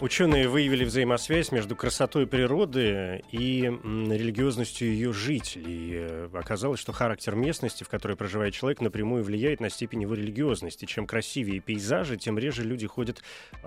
[0.00, 5.90] Ученые выявили взаимосвязь между красотой природы и религиозностью ее жителей.
[5.94, 10.84] Э, оказалось, что характер местности, в которой проживает человек, напрямую влияет на степень его религиозности.
[10.84, 13.22] Чем красивее пейзажи, тем реже люди ходят
[13.64, 13.66] э,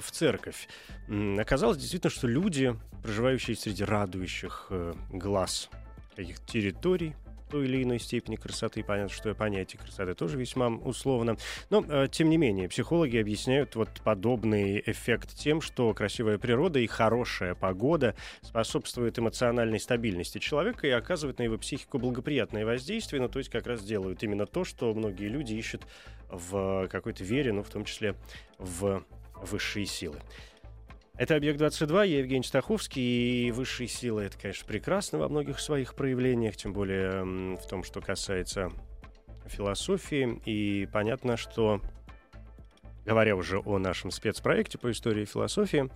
[0.00, 0.68] в церковь.
[1.36, 5.68] Оказалось действительно, что люди, проживающие среди радующих э, глаз
[6.14, 7.14] каких территорий,
[7.52, 8.82] той или иной степени красоты.
[8.82, 11.36] Понятно, что понятие красоты тоже весьма условно.
[11.68, 16.86] Но, э, тем не менее, психологи объясняют вот подобный эффект тем, что красивая природа и
[16.86, 23.38] хорошая погода способствуют эмоциональной стабильности человека и оказывают на его психику благоприятное воздействие, ну, то
[23.38, 25.82] есть как раз делают именно то, что многие люди ищут
[26.30, 28.14] в какой-то вере, ну, в том числе
[28.58, 29.04] в
[29.42, 30.16] высшие силы.
[31.16, 36.56] Это «Объект-22», я Евгений Стаховский, и высшие силы— это, конечно, прекрасно во многих своих проявлениях,
[36.56, 38.70] тем более в том, что касается
[39.46, 41.82] философии, и понятно, что,
[43.04, 45.90] говоря уже о нашем спецпроекте по истории философии,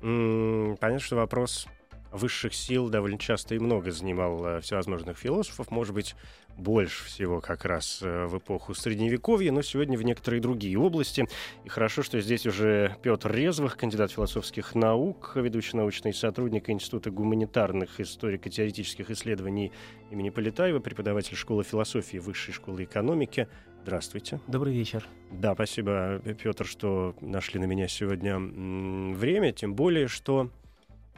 [0.00, 1.66] понятно, что вопрос
[2.12, 6.14] высших сил довольно часто и много занимал э, всевозможных философов, может быть,
[6.56, 11.26] больше всего как раз э, в эпоху Средневековья, но сегодня в некоторые другие области.
[11.64, 18.00] И хорошо, что здесь уже Петр Резвых, кандидат философских наук, ведущий научный сотрудник Института гуманитарных
[18.00, 19.72] историко-теоретических исследований
[20.10, 23.48] имени Полетаева, преподаватель школы философии Высшей школы экономики.
[23.82, 24.40] Здравствуйте.
[24.46, 25.06] Добрый вечер.
[25.30, 30.50] Да, спасибо, Петр, что нашли на меня сегодня время, тем более, что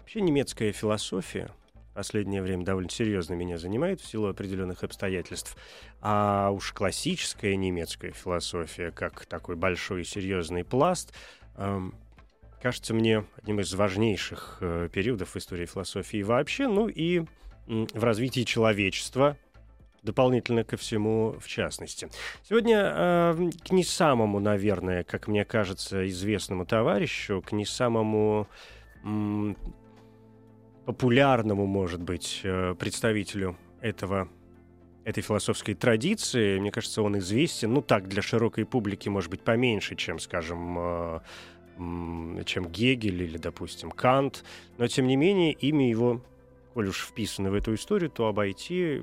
[0.02, 1.50] Вообще немецкая философия
[1.94, 5.56] последнее время довольно серьезно меня занимает в силу определенных обстоятельств.
[6.00, 11.12] А уж классическая немецкая философия, как такой большой и серьезный пласт,
[11.56, 11.94] эм,
[12.60, 17.24] кажется мне одним из важнейших э, периодов в истории философии вообще, ну и э,
[17.66, 19.36] в развитии человечества,
[20.02, 22.08] дополнительно ко всему в частности.
[22.48, 28.48] Сегодня э, к не самому, наверное, как мне кажется, известному товарищу, к не самому
[30.84, 34.28] популярному, может быть, э, представителю этого
[35.04, 36.58] этой философской традиции.
[36.58, 41.20] Мне кажется, он известен, ну так, для широкой публики, может быть, поменьше, чем, скажем, э,
[42.44, 44.44] чем Гегель или, допустим, Кант.
[44.78, 46.22] Но, тем не менее, имя его,
[46.74, 49.02] коль уж вписано в эту историю, то обойти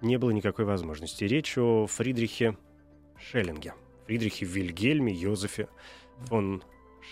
[0.00, 1.24] не было никакой возможности.
[1.24, 2.56] Речь о Фридрихе
[3.18, 3.74] Шеллинге.
[4.06, 5.68] Фридрихе Вильгельме Йозефе
[6.26, 6.62] фон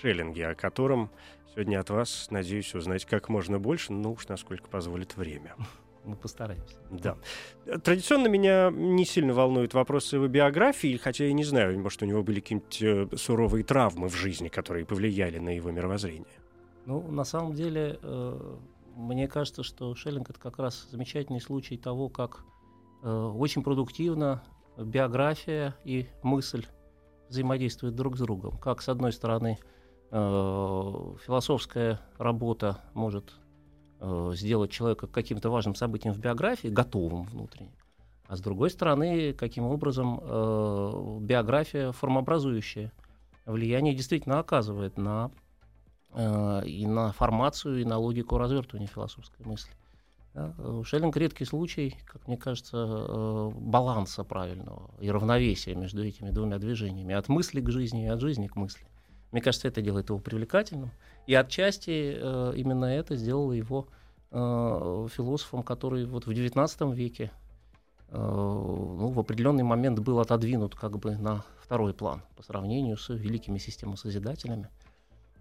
[0.01, 1.11] Шеллинге, о котором
[1.53, 5.57] Сегодня от вас, надеюсь, узнать как можно больше, ну уж насколько позволит время.
[6.05, 6.77] Мы постараемся.
[6.91, 7.17] Да.
[7.83, 12.23] Традиционно меня не сильно волнуют вопросы его биографии, хотя я не знаю, может, у него
[12.23, 16.39] были какие-нибудь э, суровые травмы в жизни, которые повлияли на его мировоззрение.
[16.87, 18.57] Ну, на самом деле, э,
[18.95, 22.45] мне кажется, что Шеллинг— это как раз замечательный случай того, как
[23.03, 24.45] э, очень продуктивно
[24.79, 26.65] биография и мысль
[27.29, 28.57] взаимодействуют друг с другом.
[28.57, 29.79] Как, с одной стороны, Э,
[30.11, 33.33] философская работа может
[34.01, 37.71] э, сделать человека каким-то важным событием в биографии, готовым внутренне.
[38.27, 42.93] А с другой стороны, каким образом э, биография формообразующая
[43.47, 45.31] влияние действительно оказывает на
[46.13, 49.71] и на формацию, и на логику развертывания философской мысли.
[50.35, 50.53] Да?
[50.83, 57.15] Шеллинг редкий случай, как мне кажется, баланса правильного и равновесия между этими двумя движениями.
[57.15, 58.85] От мысли к жизни и от жизни к мысли.
[59.33, 60.91] Мне кажется, это делает его привлекательным.
[61.27, 63.87] И отчасти э, именно это сделало его
[64.31, 67.31] э, философом, который вот в XIX веке
[68.09, 73.09] э, ну, в определенный момент был отодвинут как бы на второй план по сравнению с
[73.11, 74.69] великими системосозидателями.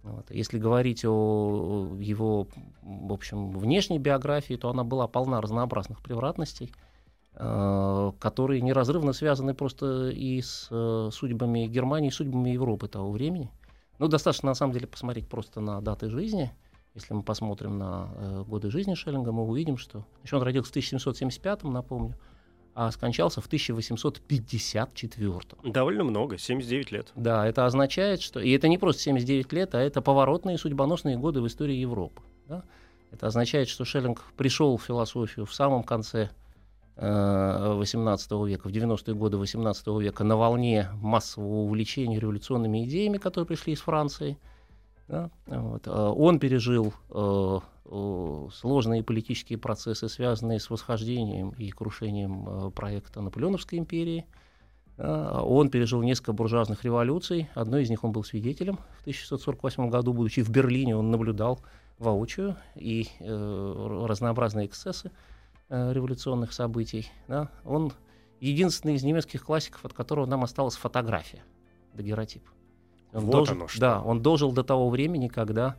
[0.03, 0.31] Вот.
[0.31, 2.47] Если говорить о его,
[2.81, 6.71] в общем, внешней биографии, то она была полна разнообразных превратностей,
[7.33, 13.49] э, которые неразрывно связаны просто и с э, судьбами Германии, и судьбами Европы того времени.
[13.99, 16.51] Ну, достаточно, на самом деле, посмотреть просто на даты жизни.
[16.95, 20.05] Если мы посмотрим на э, годы жизни Шеллинга, мы увидим, что...
[20.23, 22.15] Еще он родился в 1775, напомню,
[22.73, 25.33] а скончался в 1854.
[25.65, 27.11] Довольно много, 79 лет.
[27.15, 28.39] Да, это означает, что...
[28.39, 32.21] И это не просто 79 лет, а это поворотные судьбоносные годы в истории Европы.
[32.47, 32.63] Да?
[33.11, 36.29] Это означает, что Шеллинг пришел в философию в самом конце
[37.01, 43.73] XVIII века, в 90-е годы XVIII века на волне массового увлечения революционными идеями, которые пришли
[43.73, 44.37] из Франции.
[45.07, 45.31] Да?
[45.47, 45.87] Вот.
[45.87, 46.93] Он пережил
[48.53, 54.25] сложные политические процессы, связанные с восхождением и крушением проекта Наполеоновской империи.
[54.97, 57.49] Он пережил несколько буржуазных революций.
[57.55, 58.77] Одной из них он был свидетелем.
[58.97, 61.61] В 1648 году, будучи в Берлине, он наблюдал
[61.97, 65.11] воочию и э, разнообразные эксцессы
[65.69, 67.07] э, революционных событий.
[67.27, 67.49] Да?
[67.65, 67.91] Он
[68.39, 71.43] единственный из немецких классиков, от которого нам осталась фотография,
[71.93, 72.43] дагеротип.
[73.13, 73.79] Он вот дожил, оно что.
[73.79, 75.75] Да, он дожил до того времени, когда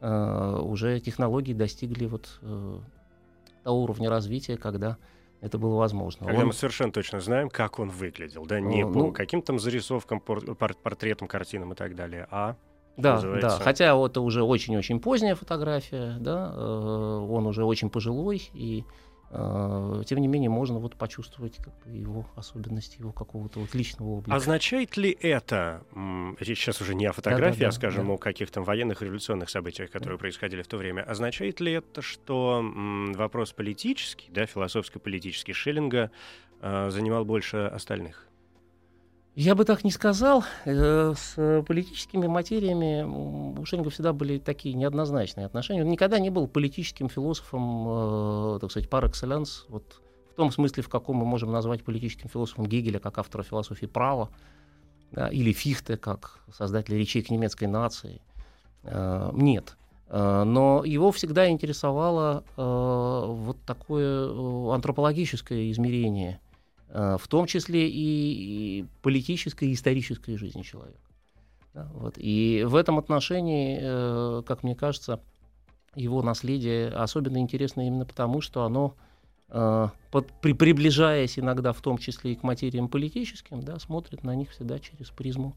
[0.00, 2.78] э, уже технологии достигли вот э,
[3.64, 4.96] того уровня развития, когда
[5.40, 6.26] это было возможно.
[6.26, 6.48] Когда он...
[6.48, 11.72] мы совершенно точно знаем, как он выглядел, да, не ну, по каким-то зарисовкам, портретам, картинам
[11.72, 12.56] и так далее, а
[12.96, 13.58] да, называется.
[13.58, 13.64] да.
[13.64, 20.20] Хотя это уже очень-очень поздняя фотография, да, э, он уже очень пожилой, и э, тем
[20.20, 24.34] не менее можно вот почувствовать как бы, его особенности, его какого-то вот личного облика.
[24.34, 25.82] Означает ли это,
[26.40, 28.14] сейчас уже не о фотографии, да, да, а, скажем, да.
[28.14, 30.20] о каких-то военных революционных событиях, которые да.
[30.20, 32.64] происходили в то время, означает ли это, что
[33.14, 36.10] вопрос политический, да, философско-политический Шиллинга
[36.62, 38.27] э, занимал больше остальных?
[39.38, 40.42] Я бы так не сказал.
[40.64, 45.84] Э, с политическими материями у Шеллинга всегда были такие неоднозначные отношения.
[45.84, 50.00] Он никогда не был политическим философом, э, так сказать, par excellence, вот
[50.32, 54.28] в том смысле, в каком мы можем назвать политическим философом Гегеля как автора философии права,
[55.12, 58.20] да, или Фихте как создателя речей к немецкой нации.
[58.82, 59.76] Э, нет.
[60.10, 66.47] Но его всегда интересовало вот такое антропологическое измерение– Э,
[66.90, 71.08] в том числе и политической и исторической жизни человека.
[71.74, 72.14] Да, вот.
[72.16, 75.20] И в этом отношении, э, как мне кажется,
[75.94, 78.94] его наследие особенно интересно именно потому, что оно,
[79.48, 84.34] э, под, при, приближаясь иногда в том числе и к материям политическим, да, смотрит на
[84.34, 85.56] них всегда через призму,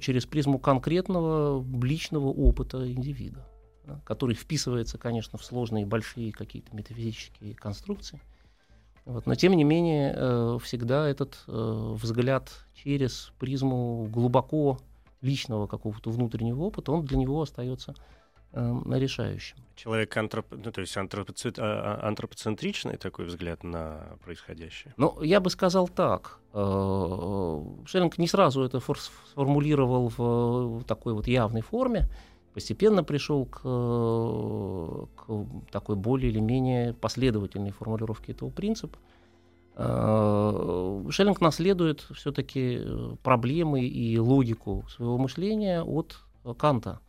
[0.00, 3.46] через призму конкретного личного опыта индивида,
[3.86, 8.20] да, который вписывается, конечно, в сложные большие какие-то метафизические конструкции–
[9.04, 9.26] вот.
[9.26, 14.78] Но тем не менее, э, всегда этот э, взгляд через призму глубоко
[15.20, 17.94] личного какого-то внутреннего опыта, он для него остается
[18.52, 19.56] э, решающим.
[19.74, 20.46] Человек антроп...
[20.50, 21.52] ну, то есть антропоци...
[21.58, 24.94] А, а, антропоцентричный такой взгляд на происходящее?
[24.96, 26.38] Ну, я бы сказал так.
[26.52, 32.08] Шеллинг не сразу это сформулировал в такой вот явной форме
[32.52, 33.60] постепенно пришел к,
[35.16, 38.98] к такой более или менее последовательной формулировке этого принципа.
[39.74, 46.18] Э, Шеллинг наследует все-таки э, проблемы и логику своего мышления от
[46.58, 47.00] Канта,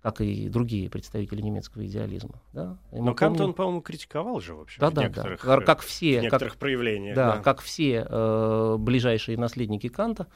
[0.00, 2.40] как и другие представители немецкого идеализма.
[2.52, 2.78] Да?
[2.90, 3.14] Но помним...
[3.14, 5.60] Канта он, по-моему, критиковал же вообще да, в да, некоторых, да.
[5.60, 7.16] Как все, в некоторых как, проявлениях.
[7.16, 10.26] Да, да, как все э, ближайшие наследники Канта,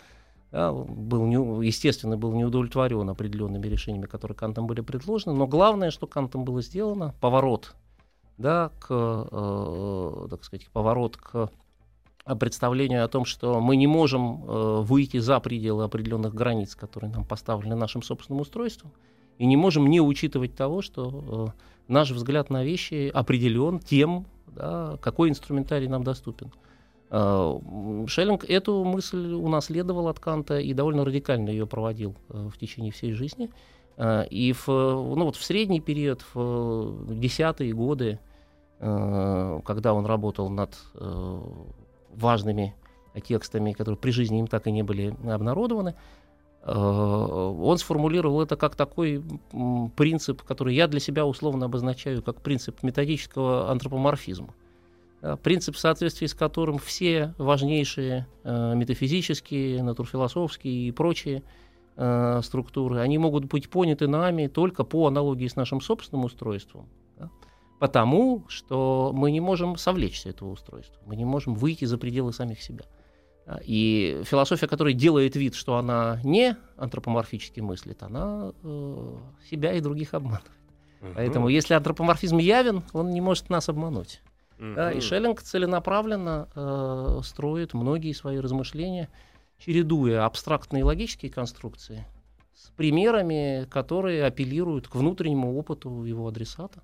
[0.53, 5.91] да, был не, естественно, был не удовлетворен определенными решениями, которые Кантом были предложены, но главное,
[5.91, 7.75] что Кантом было сделано, поворот,
[8.37, 11.51] да, к, э, так сказать, поворот к
[12.39, 17.25] представлению о том, что мы не можем э, выйти за пределы определенных границ, которые нам
[17.25, 18.93] поставлены нашим собственным устройством,
[19.39, 24.99] и не можем не учитывать того, что э, наш взгляд на вещи определен тем, да,
[25.01, 26.49] какой инструментарий нам доступен.
[26.49, 26.70] Э,
[27.11, 33.13] Шеллинг эту мысль унаследовал от Канта и довольно радикально ее проводил э, в течение всей
[33.15, 33.51] жизни.
[33.97, 38.21] Э, и в, ну вот в средний период, в десятые годы,
[38.79, 40.75] когда он работал над
[42.15, 42.75] важными
[43.23, 45.97] текстами, которые при жизни им так и не были обнародованы,
[46.65, 49.23] он сформулировал это как такой
[49.97, 54.55] принцип, который я для себя условно обозначаю как принцип методического антропоморфизма.
[55.23, 61.43] Э, принцип, в соответствии с которым все важнейшие э, метафизические, натурфилософские и прочие
[61.97, 67.31] э, структуры, они могут быть поняты нами только по аналогии с нашим собственным устройством, да?
[67.79, 72.63] потому что мы не можем совлечься этого устройства, мы не можем выйти за пределы самих
[72.63, 72.85] себя.
[73.65, 79.17] И философия, которая делает вид, что она не антропоморфически мыслит, она э,
[79.51, 80.53] себя и других обманывает.
[81.01, 81.11] Угу.
[81.17, 84.21] Поэтому, если антропоморфизм явен, он не может нас обмануть.
[84.61, 84.99] Mm-hmm.
[84.99, 89.09] И Шеллинг целенаправленно э, строит многие свои размышления,
[89.59, 92.07] чередуя абстрактные логические конструкции
[92.55, 96.83] с примерами, которые апеллируют к внутреннему опыту его адресата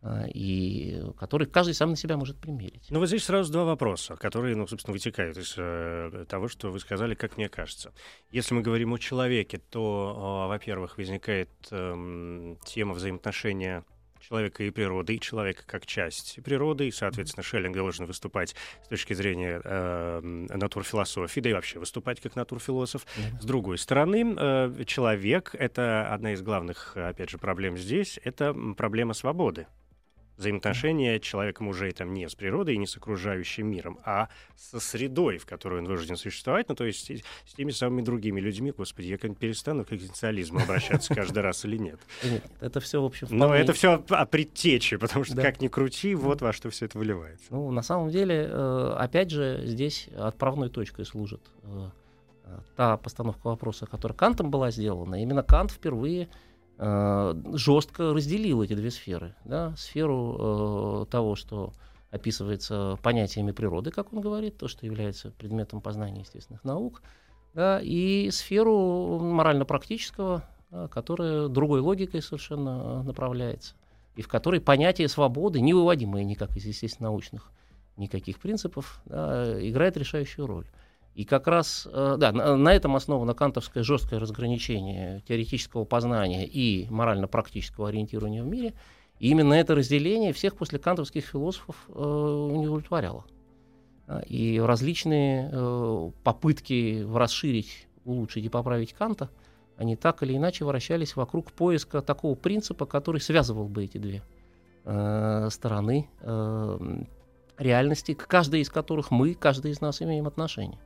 [0.00, 2.86] э, и который каждый сам на себя может примерить.
[2.88, 6.80] Ну вот здесь сразу два вопроса, которые, ну, собственно, вытекают из э, того, что вы
[6.80, 7.92] сказали, как мне кажется.
[8.30, 13.84] Если мы говорим о человеке, то, э, во-первых, возникает э, тема взаимоотношения
[14.28, 19.12] человека и природы, и человека как часть природы, и, соответственно, Шеллинг должен выступать с точки
[19.12, 23.04] зрения э, натурфилософии, да и вообще выступать как натурфилософ.
[23.04, 23.40] Mm-hmm.
[23.40, 29.14] С другой стороны, э, человек— это одна из главных, опять же, проблем здесь, это проблема
[29.14, 29.66] свободы
[30.36, 35.38] взаимоотношения человека мужей там не с природой и не с окружающим миром, а со средой,
[35.38, 37.10] в которой он вынужден существовать, ну, то есть
[37.46, 38.72] с теми самыми другими людьми.
[38.76, 42.00] Господи, я как перестану к экзистенциализму обращаться каждый раз или нет?
[42.24, 46.14] Нет, это все, в общем, Но это все о предтече, потому что как ни крути,
[46.14, 47.46] вот во что все это выливается.
[47.50, 51.88] Ну, на самом деле, э, опять же, здесь отправной точкой служит э,
[52.44, 55.22] э, та постановка вопроса, которая Кантом была сделана.
[55.22, 56.28] Именно Кант впервые
[56.78, 59.34] жестко разделил эти две сферы.
[59.44, 59.74] Да?
[59.76, 61.72] Сферу э, того, что
[62.10, 67.02] описывается понятиями природы, как он говорит, то, что является предметом познания естественных наук,
[67.54, 73.74] да, и сферу морально-практического, да, которая другой логикой совершенно направляется,
[74.14, 77.50] и в которой понятие свободы, не выводимое никак из естественно-научных
[77.96, 80.66] никаких принципов, да, играет решающую роль.
[81.14, 87.88] И как раз э, да, на этом основано кантовское жесткое разграничение теоретического познания и морально-практического
[87.88, 88.74] ориентирования в мире.
[89.20, 93.24] И именно это разделение всех после кантовских философов э, удовлетворяло.
[94.26, 99.30] И различные э, попытки расширить, улучшить и поправить Канта,
[99.76, 104.22] они так или иначе вращались вокруг поиска такого принципа, который связывал бы эти две
[104.84, 106.08] э, стороны
[107.56, 110.80] реальности, к каждой из которых мы, каждый из нас имеем отношение.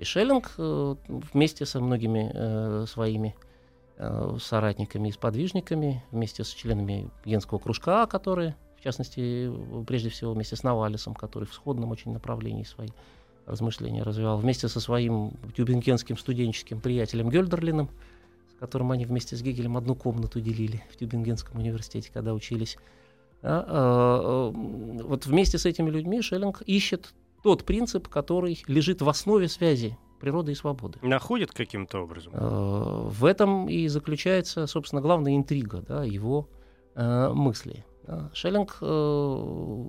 [0.00, 0.94] И Шеллинг э,
[1.34, 3.36] вместе со многими э, своими
[3.98, 9.52] э, соратниками и сподвижниками, вместе с членами Генского кружка, которые, в частности,
[9.86, 12.88] прежде всего вместе с Навалисом, который в сходном очень направлении свои
[13.44, 17.90] размышления развивал, вместе со своим тюбингенским студенческим приятелем Гёльдерлином,
[18.56, 22.78] с которым они вместе с Гегелем одну комнату делили в Тюбингенском университете, когда учились.
[23.42, 29.98] А, вот вместе с этими людьми Шеллинг ищет тот принцип, который лежит в основе связи
[30.20, 30.98] природы и свободы.
[31.02, 32.32] Находит каким-то образом?
[32.34, 36.48] Э, в этом и заключается, собственно, главная интрига да, его
[36.94, 37.84] э, мысли.
[38.32, 39.84] Шеллинг э,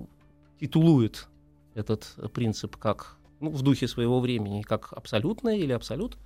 [0.60, 1.28] титулует
[1.74, 6.16] этот принцип как ну, в духе своего времени, как абсолютное или абсолют,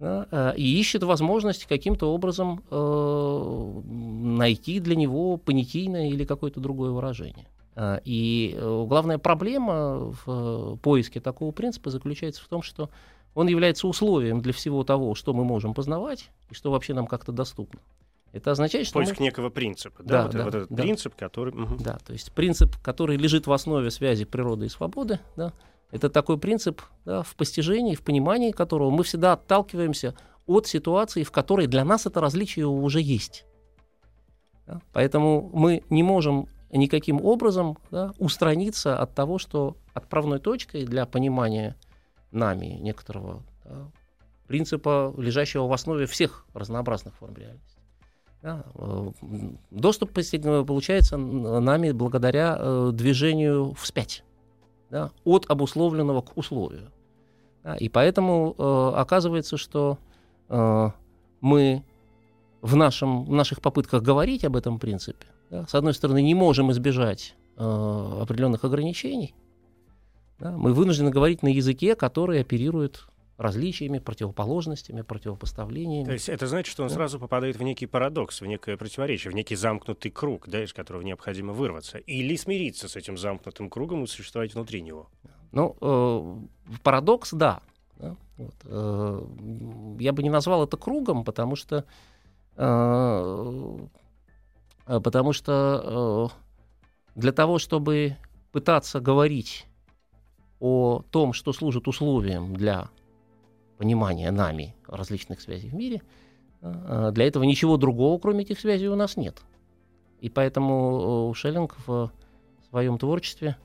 [0.00, 7.46] да, и ищет возможность каким-то образом э, найти для него понятийное или какое-то другое выражение.
[7.74, 12.90] А, и э, главная проблема в э, поиске такого принципа заключается в том, что
[13.34, 17.32] он является условием для всего того, что мы можем познавать и что вообще нам как-то
[17.32, 17.80] доступно.
[18.32, 19.24] Это означает, что поиск мы...
[19.24, 20.82] некого принципа, да, да, вот, да, вот этот да.
[20.82, 25.52] принцип, который, да, то есть принцип, который лежит в основе связи природы и свободы, да,
[25.90, 30.14] это такой принцип да, в постижении, в понимании которого мы всегда отталкиваемся
[30.46, 33.44] от ситуации, в которой для нас это различие уже есть.
[34.66, 34.80] Да?
[34.92, 36.48] Поэтому мы не можем
[36.78, 41.76] никаким образом да, устраниться от того, что отправной точкой для понимания
[42.30, 43.90] нами некоторого да,
[44.46, 47.78] принципа, лежащего в основе всех разнообразных форм реальности.
[48.42, 49.10] Да, э,
[49.70, 54.24] доступ получается нами благодаря э, движению вспять,
[54.90, 56.90] да, от обусловленного к условию.
[57.62, 59.98] Да, и поэтому э, оказывается, что
[60.48, 60.90] э,
[61.40, 61.84] мы
[62.62, 66.72] в, нашем, в наших попытках говорить об этом принципе да, с одной стороны, не можем
[66.72, 69.34] избежать э, определенных ограничений,
[70.38, 73.06] да, мы вынуждены говорить на языке, который оперирует
[73.36, 76.06] различиями, противоположностями, противопоставлениями.
[76.06, 76.94] То есть это значит, что он да.
[76.94, 81.02] сразу попадает в некий парадокс, в некое противоречие, в некий замкнутый круг, да, из которого
[81.02, 81.98] необходимо вырваться.
[81.98, 85.10] Или смириться с этим замкнутым кругом и существовать внутри него.
[85.50, 87.60] Ну, э, парадокс, да.
[87.98, 89.26] да вот, э,
[90.00, 91.84] я бы не назвал это кругом, потому что
[92.56, 93.78] э,
[94.86, 96.30] потому что
[97.14, 98.16] э, для того, чтобы
[98.52, 99.66] пытаться говорить
[100.60, 102.88] о том, что служит условием для
[103.78, 106.02] понимания нами различных связей в мире,
[106.60, 109.42] э, для этого ничего другого, кроме этих связей, у нас нет.
[110.20, 112.12] И поэтому Шеллинг в
[112.68, 113.56] своем творчестве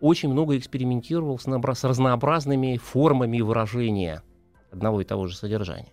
[0.00, 4.22] очень много экспериментировал с разнообразными формами выражения
[4.70, 5.92] одного и того же содержания.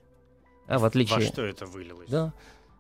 [0.68, 1.20] А в отличие...
[1.20, 2.10] Во что это вылилось?
[2.10, 2.34] Да.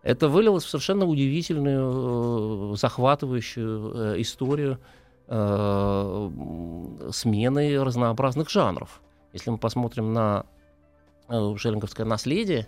[0.05, 4.77] Это вылилось в совершенно удивительную, э, захватывающую э, историю
[5.27, 6.29] э,
[7.11, 9.01] смены разнообразных жанров.
[9.33, 10.45] Если мы посмотрим на
[11.27, 12.67] шеллинговское наследие,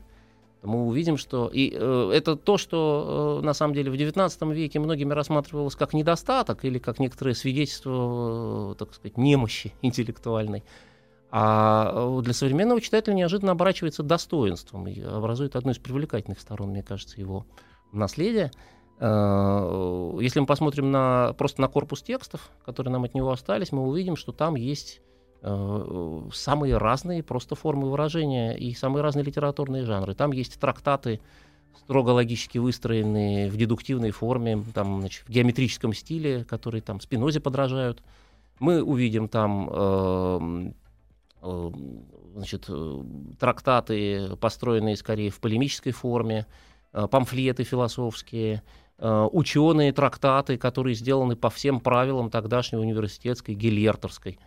[0.61, 5.13] то мы увидим, что и это то, что на самом деле в XIX веке многими
[5.13, 10.63] рассматривалось как недостаток или как некоторое свидетельство, так сказать, немощи интеллектуальной.
[11.29, 16.83] А э, для современного читателя неожиданно оборачивается достоинством и образует одну из привлекательных сторон, мне
[16.83, 17.45] кажется, его
[17.91, 18.51] наследия.
[18.99, 23.85] Э, если мы посмотрим на, просто на корпус текстов, которые нам от него остались, мы
[23.85, 25.01] увидим, что там есть
[25.41, 30.15] э, самые разные просто формы выражения и самые разные литературные жанры.
[30.15, 31.19] Там есть трактаты,
[31.77, 38.01] строго логически выстроенные в дедуктивной форме, там, значит, в геометрическом стиле, которые там Спинозе подражают.
[38.59, 40.71] Мы увидим там э, э,
[41.41, 43.03] значит, э,
[43.39, 46.45] трактаты, построенные скорее в полемической форме,
[46.93, 48.63] э, памфлеты философские,
[48.99, 54.39] Э, ученые трактаты, которые сделаны по всем правилам тогдашней университетской гильертерской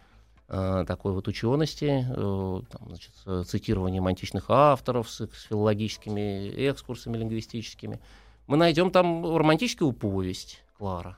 [0.48, 7.16] э, такой вот учености, э, там, значит, с цитированием античных авторов, с, с филологическими экскурсами
[7.16, 8.00] лингвистическими.
[8.48, 11.16] Мы найдем там романтическую повесть Клара,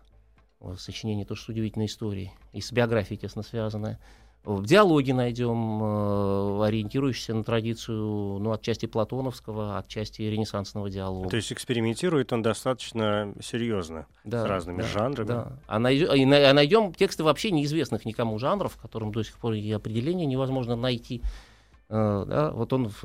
[0.77, 3.99] сочинение тоже с удивительной историей и с биографией тесно связанное.
[4.45, 11.29] В диалоге найдем, э, ориентирующийся на традицию, ну, отчасти платоновского, отчасти ренессансного диалога.
[11.29, 15.29] То есть экспериментирует он достаточно серьезно да, с разными да, жанрами.
[15.29, 15.53] Да.
[15.69, 20.27] А, найдем, а найдем тексты вообще неизвестных никому жанров, которым до сих пор и определение
[20.27, 21.23] невозможно найти.
[21.89, 23.05] Uh, да, вот он в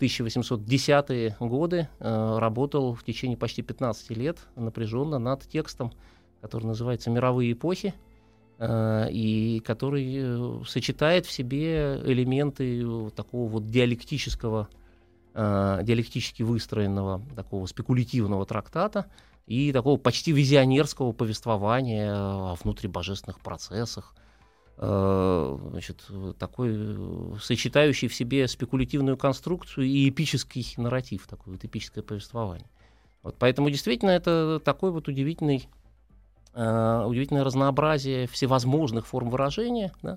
[0.00, 5.92] 1810-е годы uh, работал в течение почти 15 лет напряженно над текстом,
[6.40, 8.15] который называется «Мировые эпохи», Э,
[8.58, 14.68] и который э, сочетает в себе элементы такого вот диалектического,
[15.34, 19.06] э, диалектически выстроенного, такого спекулятивного трактата
[19.46, 24.14] и такого почти визионерского повествования о внутрибожественных процессах,
[24.78, 26.04] значит,
[26.38, 32.68] такой сочетающий в себе спекулятивную конструкцию и эпический нарратив, такое вот эпическое повествование.
[33.26, 35.85] Вот, поэтому действительно это такой вот удивительный э,
[36.56, 40.16] удивительное разнообразие всевозможных форм выражения, да,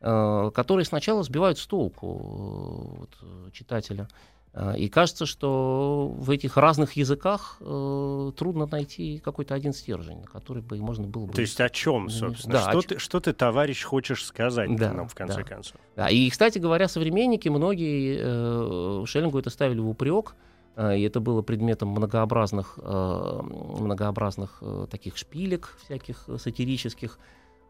[0.00, 4.08] э, которые сначала сбивают с толку э, вот, читателя.
[4.54, 10.26] Э, и кажется, что в этих разных языках э, трудно найти какой-то один стержень, на
[10.26, 11.32] который бы можно было бы...
[11.32, 12.54] То есть о чем, собственно?
[12.54, 15.42] Да, что, ты, что ты, товарищ, хочешь сказать да, нам в конце да.
[15.44, 15.76] концов?
[15.94, 21.18] Да, и, кстати говоря, современники, многие э, Шеллингу это ставили в упрек, Э, и это
[21.18, 27.18] было предметом многообразных, э, многообразных э, таких шпилек всяких сатирических.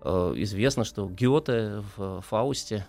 [0.01, 2.87] Известно, что Гёте в «Фаусте»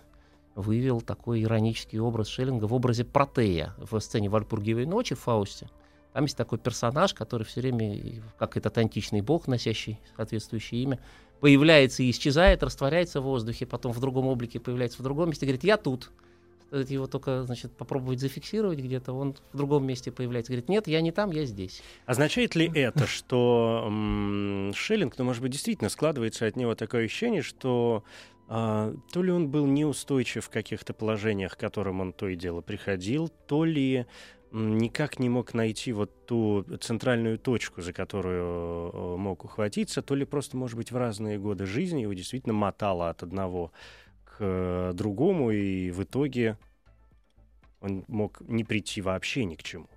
[0.54, 5.68] вывел такой иронический образ Шеллинга в образе Протея в сцене «Вальпургиевой ночи» в «Фаусте».
[6.12, 11.00] Там есть такой персонаж, который все время, как этот античный бог, носящий соответствующее имя,
[11.40, 15.64] появляется и исчезает, растворяется в воздухе, потом в другом облике появляется в другом месте, говорит,
[15.64, 16.10] я тут
[16.72, 20.52] его только, значит, попробовать зафиксировать где-то, он в другом месте появляется.
[20.52, 21.82] Говорит, нет, я не там, я здесь.
[22.06, 23.86] Означает ли это, что
[24.74, 28.04] Шеллинг, ну, может быть, действительно складывается от него такое ощущение, что
[28.48, 32.60] а, то ли он был неустойчив в каких-то положениях, к которым он то и дело
[32.60, 34.06] приходил, то ли
[34.52, 40.24] никак не мог найти вот ту центральную точку, за которую э, мог ухватиться, то ли
[40.24, 43.70] просто, может быть, в разные годы жизни его действительно мотало от одного
[44.40, 46.56] э, другому, и в итоге
[47.80, 49.88] он мог не прийти вообще ни к чему.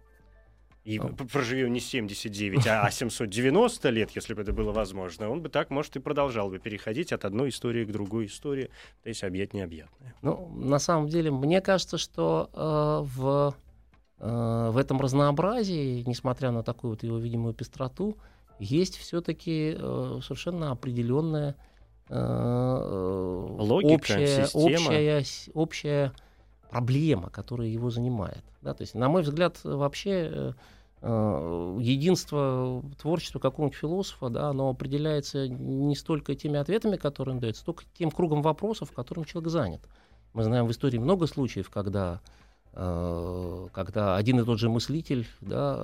[0.84, 1.30] И oh.
[1.32, 5.96] проживем не 79, а 790 лет, если бы это было возможно, он бы так, может,
[5.96, 8.70] и продолжал бы переходить от одной истории к другой истории,
[9.02, 10.14] то есть объять необъятное.
[10.22, 13.56] Ну, на самом деле, мне кажется, что э, в,
[14.20, 18.18] э, в этом разнообразии, несмотря на такую вот его видимую пестроту,
[18.60, 21.56] есть все-таки э, совершенно определенная
[22.10, 26.14] Логика, общая, общая, общая
[26.70, 28.44] проблема, которая его занимает.
[28.62, 28.74] Да?
[28.74, 30.54] То есть, на мой взгляд, вообще э,
[31.02, 37.58] э, единство творчества какого-нибудь философа, да, оно определяется не столько теми ответами, которые он дает,
[37.58, 39.82] столько тем кругом вопросов, которым человек занят.
[40.34, 42.22] Мы знаем в истории много случаев, когда
[42.76, 45.76] когда один и тот же мыслитель, да,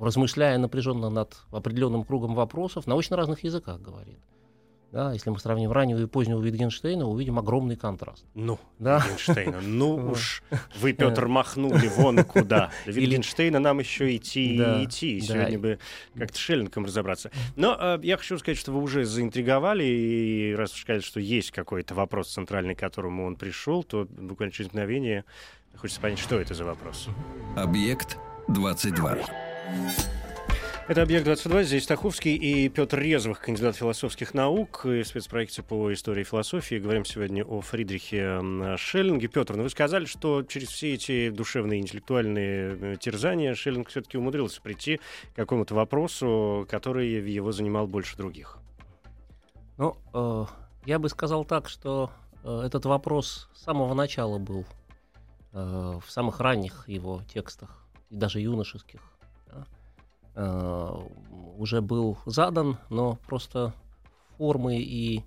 [0.00, 4.18] размышляя напряженно над определенным кругом вопросов, на очень разных языках говорит.
[4.96, 8.24] Да, если мы сравним раннего и позднего Витгенштейна, увидим огромный контраст.
[8.32, 9.00] Ну, да?
[9.00, 10.42] Витгенштейна, ну уж
[10.80, 12.70] вы, Петр, махнули вон куда.
[12.86, 15.20] До Витгенштейна нам еще идти и идти.
[15.20, 15.78] Сегодня бы
[16.16, 17.30] как-то Шеллингом разобраться.
[17.56, 21.50] Но э, я хочу сказать, что вы уже заинтриговали, и раз уж сказали, что есть
[21.50, 25.26] какой-то вопрос центральный, к которому он пришел, то буквально через мгновение
[25.76, 27.10] хочется понять, что это за вопрос.
[27.54, 28.16] Объект
[28.48, 29.18] 22.
[30.88, 36.24] Это «Объект-22», здесь Стаховский и Петр Резвых, кандидат философских наук и спецпроекте по истории и
[36.24, 36.76] философии.
[36.76, 39.26] Говорим сегодня о Фридрихе Шеллинге.
[39.26, 44.62] Петр, ну вы сказали, что через все эти душевные интеллектуальные э, терзания Шеллинг все-таки умудрился
[44.62, 45.00] прийти
[45.32, 48.58] к какому-то вопросу, который его занимал больше других.
[49.78, 50.44] Ну, э,
[50.84, 52.12] я бы сказал так, что
[52.44, 54.64] э, этот вопрос с самого начала был
[55.52, 59.15] э, в самых ранних его текстах, и даже юношеских
[60.36, 63.72] уже был задан, но просто
[64.36, 65.24] формы и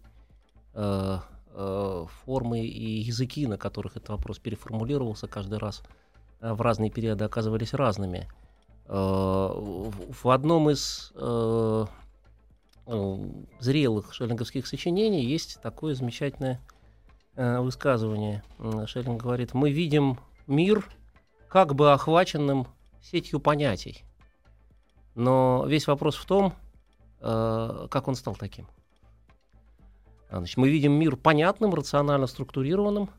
[0.73, 1.17] э,
[1.53, 5.83] э, формы и языки, на которых этот вопрос переформулировался каждый раз
[6.41, 8.27] э, в разные периоды оказывались разными.
[8.85, 11.85] Э, в одном из э,
[12.85, 13.17] э,
[13.59, 16.61] зрелых шеллинговских сочинений есть такое замечательное
[17.35, 18.43] э, высказывание.
[18.85, 20.87] Шеллинг говорит, мы видим мир
[21.47, 22.67] как бы охваченным
[23.01, 24.03] сетью понятий.
[25.19, 26.53] Но весь вопрос в том,
[27.19, 28.67] э, как он стал таким.
[30.31, 33.09] Значит, мы видим мир понятным, рационально структурированным,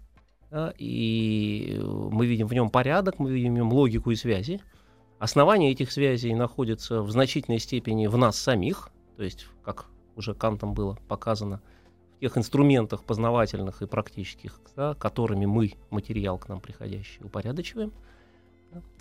[0.51, 4.63] да, и мы видим в нем порядок, мы видим в нем логику и связи.
[5.19, 9.85] Основание этих связей находится в значительной степени в нас самих, то есть, как
[10.17, 11.61] уже Кантом было показано,
[12.17, 17.93] в тех инструментах познавательных и практических, да, которыми мы материал к нам приходящий упорядочиваем.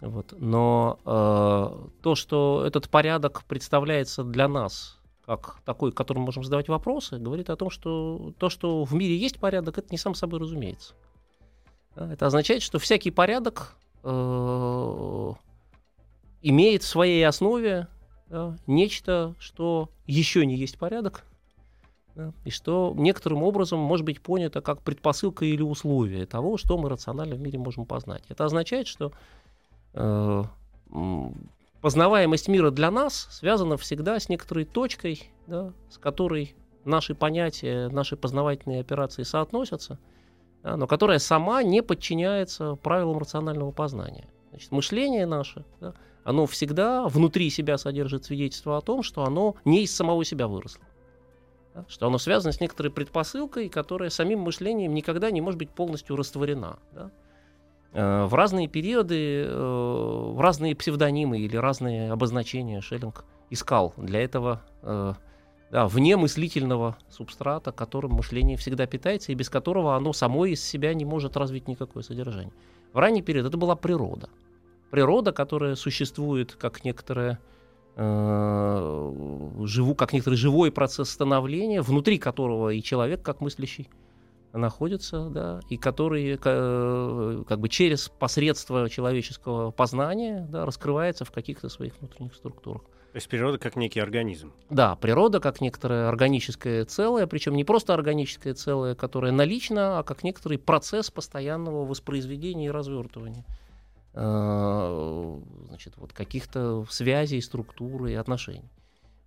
[0.01, 0.33] Вот.
[0.37, 7.19] Но э, то, что этот порядок представляется для нас как такой, которому можем задавать вопросы,
[7.19, 10.95] говорит о том, что то, что в мире есть порядок, это не сам собой разумеется.
[11.95, 15.33] Это означает, что всякий порядок э,
[16.41, 17.87] имеет в своей основе
[18.29, 21.25] да, нечто, что еще не есть порядок,
[22.15, 26.89] да, и что некоторым образом может быть понято как предпосылка или условие того, что мы
[26.89, 28.23] рационально в мире можем познать.
[28.29, 29.11] Это означает, что
[31.81, 38.17] познаваемость мира для нас связана всегда с некоторой точкой, да, с которой наши понятия, наши
[38.17, 39.99] познавательные операции соотносятся,
[40.63, 44.29] да, но которая сама не подчиняется правилам рационального познания.
[44.49, 49.83] Значит, мышление наше, да, оно всегда внутри себя содержит свидетельство о том, что оно не
[49.83, 50.83] из самого себя выросло.
[51.73, 56.15] Да, что оно связано с некоторой предпосылкой, которая самим мышлением никогда не может быть полностью
[56.15, 56.79] растворена.
[56.93, 57.11] Да.
[57.93, 64.61] Э, в разные периоды, э, в разные псевдонимы или разные обозначения Шеллинг искал для этого
[64.83, 65.13] э,
[65.71, 70.93] да, вне мыслительного субстрата, которым мышление всегда питается и без которого оно само из себя
[70.93, 72.53] не может развить никакое содержание.
[72.93, 74.29] В ранний период это была природа.
[74.91, 77.39] Природа, которая существует как некоторая
[77.95, 79.13] э,
[79.63, 83.89] живу, как некоторый живой процесс становления, внутри которого и человек, как мыслящий,
[84.53, 91.69] находится, да, и который э, как бы через посредство человеческого познания да, раскрывается в каких-то
[91.69, 92.83] своих внутренних структурах.
[92.83, 94.53] То есть природа как некий организм.
[94.69, 100.23] Да, природа как некоторое органическое целое, причем не просто органическое целое, которое налично, а как
[100.23, 103.45] некоторый процесс постоянного воспроизведения и развертывания
[104.13, 108.69] э, значит, вот каких-то связей, структуры и отношений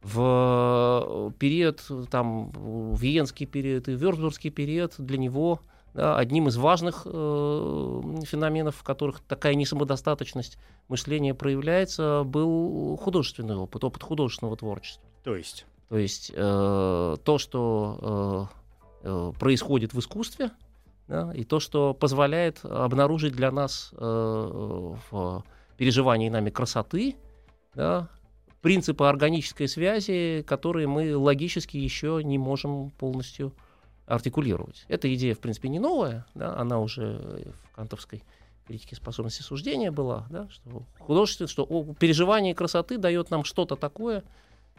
[0.03, 2.51] в э, период, там,
[2.97, 5.61] Виенский период и Вёрцбургский период для него
[5.95, 7.11] да, одним из важных э,
[8.25, 15.05] феноменов, в которых такая несамодостаточность мышления проявляется, был художественный опыт, опыт художественного творчества.
[15.23, 15.67] То есть?
[15.89, 18.49] То есть э, то, что
[19.03, 20.51] э, э, происходит в искусстве,
[21.09, 25.45] да, и то, что позволяет обнаружить для нас э, в
[25.77, 27.17] переживании нами красоты,
[27.75, 28.09] да,
[28.63, 33.53] принципы органической связи, которые мы логически еще не можем полностью
[34.07, 34.85] артикулировать.
[34.89, 38.23] Эта идея, в принципе, не новая, да, она уже в кантовской
[38.67, 41.67] критике способности суждения была, да, что художество, что
[41.99, 44.23] переживание красоты дает нам что-то такое,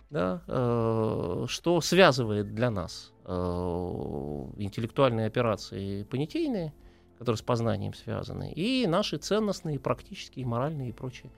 [0.10, 3.34] да, э, что связывает для нас э,
[4.58, 6.74] интеллектуальные операции понятийные,
[7.18, 11.32] которые с познанием связаны, и наши ценностные, практические, моральные и прочие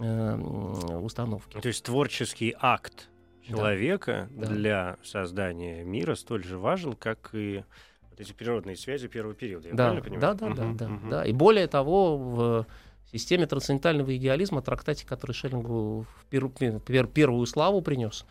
[0.00, 1.60] установки.
[1.60, 3.08] То есть творческий акт
[3.46, 4.46] человека да.
[4.46, 7.64] для создания мира столь же важен, как и
[8.10, 9.68] вот эти природные связи первого периода.
[9.68, 10.20] Я да, правильно понимаю?
[10.20, 11.10] Да, да, да, да, угу.
[11.10, 11.24] да.
[11.24, 12.66] И более того, в
[13.12, 18.24] системе трансцендентального идеализма, трактате, который Шеллингу в пер, пер, первую славу принес,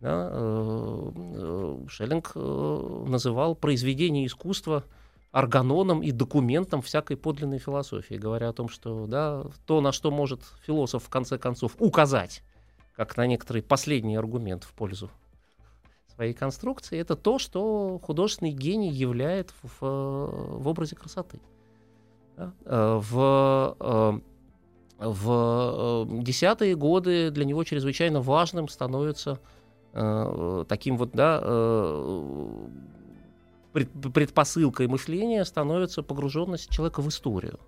[0.00, 4.84] да, э, э, Шеллинг э, называл произведение искусства
[5.32, 10.42] органоном и документом всякой подлинной философии, говоря о том, что да, то, на что может
[10.66, 12.42] философ в конце концов указать,
[12.94, 15.10] как на некоторый последний аргумент в пользу
[16.14, 21.40] своей конструкции, это то, что художественный гений являет в, в образе красоты.
[22.36, 22.52] Да?
[22.66, 24.20] Э, в, э,
[24.98, 29.40] в э, десятые годы для него чрезвычайно важным становится
[30.68, 31.38] таким вот, да,
[33.72, 37.58] предпосылкой мышления становится погруженность человека в историю,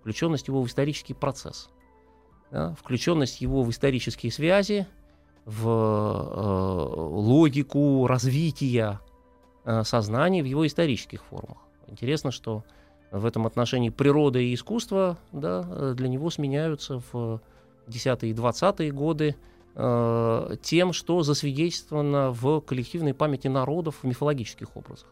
[0.00, 1.68] включенность его в исторический процесс,
[2.50, 4.86] да, включенность его в исторические связи,
[5.44, 9.00] в э, логику развития
[9.64, 11.58] э, сознания в его исторических формах.
[11.86, 12.64] Интересно, что
[13.10, 17.40] в этом отношении природа и искусство да, для него сменяются в
[17.86, 19.36] 10-е и 20-е годы
[19.74, 25.08] э, тем, что засвидетельствовано в коллективной памяти народов в мифологических образах.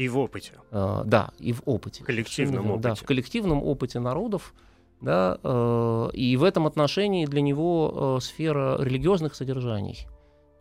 [0.00, 0.52] И в опыте.
[0.70, 2.02] Э, да, и в опыте.
[2.02, 2.88] В коллективном опыте.
[2.88, 4.54] Да, в коллективном опыте народов.
[5.02, 10.06] Да, э, и в этом отношении для него э, сфера религиозных содержаний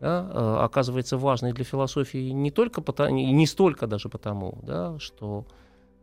[0.02, 5.46] да, э, оказывается важной для философии не только потому, не столько даже потому, да, что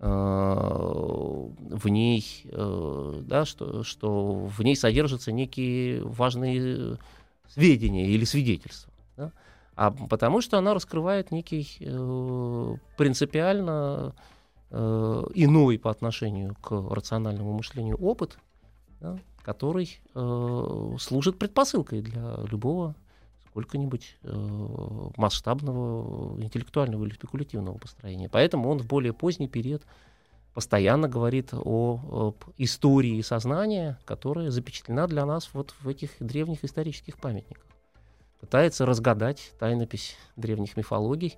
[0.01, 6.97] э, в ней, э, да, что, что в ней содержатся некие важные
[7.49, 8.91] сведения или свидетельства,
[9.77, 14.15] а потому что она раскрывает некий э, принципиально
[14.71, 18.39] э, иной по отношению к рациональному мышлению опыт,
[19.01, 22.95] да, который э, служит предпосылкой для любого
[23.51, 28.31] сколько-нибудь э, масштабного интеллектуального или спекулятивного построения.
[28.31, 29.83] Поэтому он в более поздний период
[30.55, 37.19] постоянно говорит о, об истории сознания, которая запечатлена для нас вот в этих древних исторических
[37.19, 37.67] памятниках.
[38.41, 41.37] Пытается разгадать тайнопись древних мифологий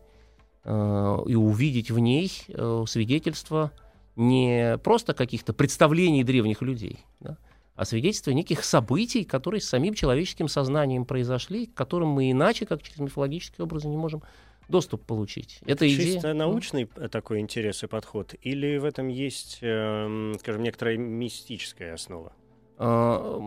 [0.65, 3.73] э, и увидеть в ней э, свидетельство
[4.17, 7.39] не просто каких-то представлений древних людей, да,
[7.77, 12.83] а свидетельство неких событий, которые с самим человеческим сознанием произошли, к которым мы иначе, как
[12.83, 14.25] через мифологические образы, не можем
[14.69, 15.61] доступ получить.
[15.65, 16.35] Это Чисто идея...
[16.35, 17.09] научный ну.
[17.09, 18.35] такой интерес и подход?
[18.43, 22.33] Или в этом есть, э, скажем, некоторая мистическая основа?
[22.81, 23.41] А,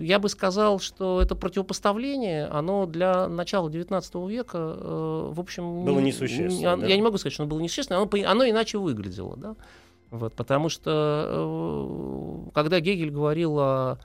[0.00, 5.84] я бы сказал, что это противопоставление, оно для начала XIX века, э, в общем...
[5.84, 6.86] Было несущественно, Я, да?
[6.86, 9.56] я не могу сказать, что оно было несущественно, оно, оно иначе выглядело, да?
[10.10, 13.98] Вот, потому что э, когда Гегель говорил о,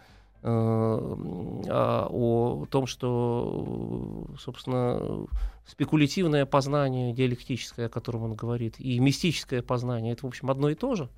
[0.44, 5.28] э, о, о том, что, собственно,
[5.66, 10.76] спекулятивное познание диалектическое, о котором он говорит, и мистическое познание, это, в общем, одно и
[10.76, 11.10] то же,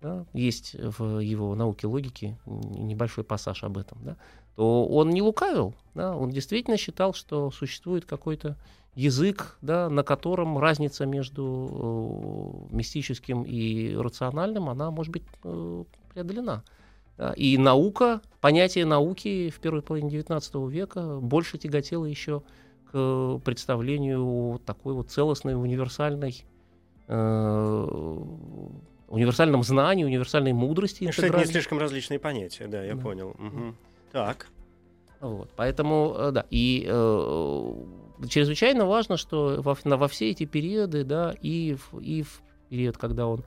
[0.00, 4.16] да, есть в его науке логики небольшой пассаж об этом, да,
[4.54, 8.56] то он не лукавил, да, он действительно считал, что существует какой-то
[8.98, 16.64] язык, да, на котором разница между э, мистическим и рациональным, она может быть э, преодолена.
[17.16, 17.32] Да.
[17.34, 22.42] И наука, понятие науки в первой половине XIX века больше тяготело еще
[22.90, 26.44] к представлению такой вот целостной, универсальной
[27.06, 28.18] э,
[29.08, 31.10] универсальном знании, универсальной мудрости.
[31.10, 33.02] Что это не слишком различные понятия, да, я да.
[33.02, 33.28] понял.
[33.30, 33.74] Угу.
[34.12, 34.48] Так.
[35.20, 37.72] Вот, поэтому, э, да, и э,
[38.28, 43.26] чрезвычайно важно, что во, во все эти периоды, да, и в, и в период, когда
[43.26, 43.44] он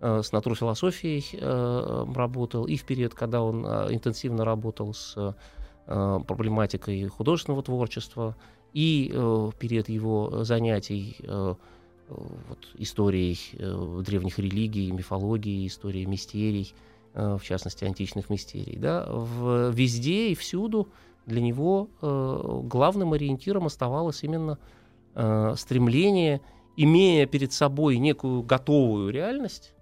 [0.00, 5.32] э, с натурфилософией э, работал, и в период, когда он э, интенсивно работал с э,
[6.26, 8.36] проблематикой художественного творчества,
[8.72, 11.54] и э, в период его занятий э,
[12.08, 16.74] вот, историей э, древних религий, мифологии, историей мистерий,
[17.14, 18.76] э, в частности, античных мистерий.
[18.76, 20.88] Да, в, везде и всюду
[21.26, 24.58] для него э, главным ориентиром оставалось именно
[25.14, 26.40] э, стремление,
[26.76, 29.74] имея перед собой некую готовую реальность,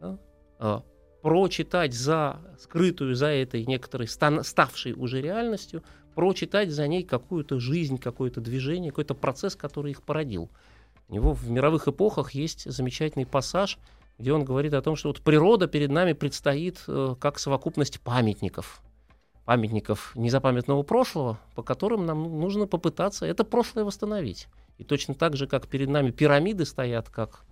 [0.00, 0.18] да,
[0.58, 0.80] э,
[1.22, 5.82] прочитать за скрытую за этой некоторой ставшей уже реальностью,
[6.14, 10.50] прочитать за ней какую-то жизнь, какое-то движение, какой-то процесс, который их породил.
[11.10, 13.78] У него в мировых эпохах есть замечательный пассаж,
[14.20, 18.80] где он говорит о том, что вот природа перед нами предстоит э, как совокупность памятников.
[19.44, 24.46] Памятников незапамятного прошлого, по которым нам нужно попытаться это прошлое восстановить.
[24.78, 27.44] И точно так же, как перед нами пирамиды стоят, как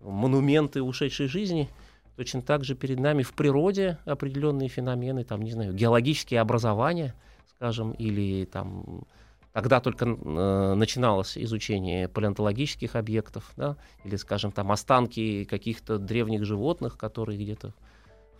[0.00, 1.68] монументы ушедшей жизни,
[2.16, 7.14] точно так же перед нами в природе определенные феномены, там, не знаю, геологические образования,
[7.56, 9.04] скажем, или там
[9.52, 16.96] Тогда только э, начиналось изучение палеонтологических объектов, да, или, скажем, там останки каких-то древних животных,
[16.96, 17.74] которые где-то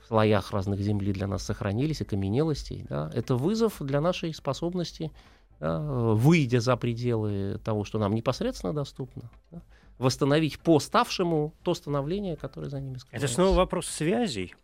[0.01, 2.87] в слоях разных земли для нас сохранились, окаменелостей.
[2.88, 3.11] Да.
[3.14, 5.12] Это вызов для нашей способности,
[5.61, 9.61] да, выйдя за пределы того, что нам непосредственно доступно, да,
[9.98, 13.27] восстановить по ставшему то становление, которое за ними скрывается.
[13.27, 14.55] Это снова вопрос связей?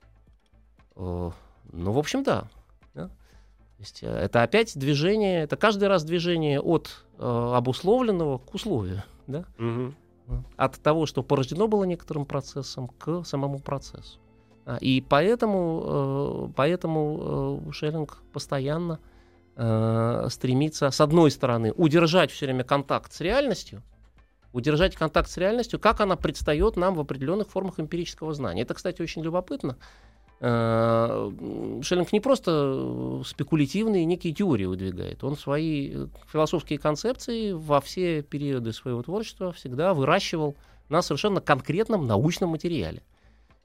[0.97, 1.31] Э,
[1.73, 2.49] ну, в общем, да.
[2.95, 3.11] да.
[3.79, 9.05] То есть э, это опять движение, это каждый раз движение от э, обусловленного к условию,
[9.29, 9.45] да?
[9.59, 9.95] Угу.
[10.57, 14.19] От того, что порождено было некоторым процессом, к самому процессу.
[14.67, 18.99] А, и поэтому, э, поэтому э, Шеллинг постоянно
[19.55, 23.85] э, стремится, с одной стороны, удержать все время контакт с реальностью,
[24.53, 28.63] удержать контакт с реальностью, как она предстает нам в определенных формах эмпирического знания.
[28.63, 29.77] Это, кстати, очень любопытно.
[30.41, 31.31] Э,
[31.83, 38.73] Шеллинг не просто спекулятивные некие теории выдвигает, он свои э, философские концепции во все периоды
[38.73, 40.55] своего творчества всегда выращивал
[40.89, 43.03] на совершенно конкретном научном материале.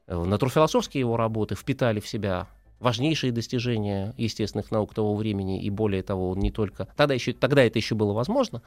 [0.08, 2.48] Натурфилософские его работы впитали в себя
[2.80, 6.88] важнейшие достижения естественных наук того времени, и более того, он не только...
[6.98, 8.62] Тогда, еще, тогда это еще было возможно,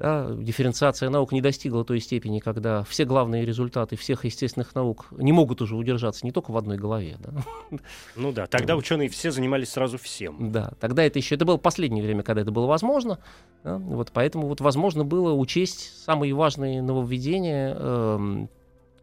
[0.00, 5.30] да, дифференциация наук не достигла той степени, когда все главные результаты всех естественных наук не
[5.30, 7.18] могут уже удержаться не только в одной голове.
[7.20, 7.78] Да.
[8.16, 10.52] Ну да, тогда ученые все занимались сразу всем.
[10.52, 13.18] Да, тогда это еще, это было последнее время, когда это было возможно.
[13.62, 18.46] Да, вот поэтому вот возможно было учесть самые важные нововведения, э,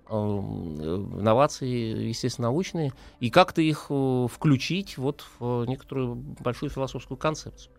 [0.10, 7.72] э, инновации, естественно, научные, и как-то их э, включить вот в некоторую большую философскую концепцию.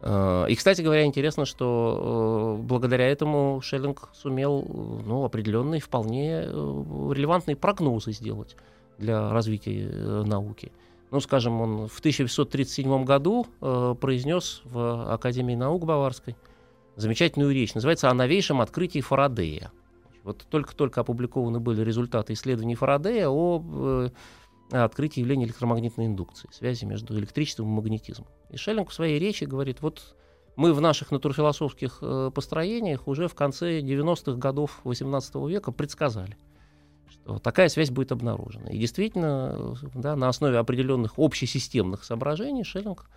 [0.00, 4.64] Э, и, кстати говоря, интересно, что э, благодаря этому Шеллинг сумел
[5.06, 8.56] ну, определенные, вполне э, релевантные прогнозы сделать
[8.98, 9.88] для развития
[10.24, 10.72] науки.
[11.10, 16.36] Ну, скажем, он в 1837 году произнес в Академии наук Баварской
[16.96, 17.74] замечательную речь.
[17.74, 19.72] Называется «О новейшем открытии Фарадея».
[20.22, 24.10] Вот только-только опубликованы были результаты исследований Фарадея о
[24.70, 28.28] открытии явления электромагнитной индукции, связи между электричеством и магнетизмом.
[28.50, 30.16] И Шеллинг в своей речи говорит, вот
[30.56, 36.36] мы в наших натурфилософских э, построениях уже в конце 90-х годов 18 века предсказали,
[37.08, 38.70] что такая связь будет обнаружена.
[38.70, 43.10] И действительно, э, да, на основе определенных общесистемных соображений Шеллинг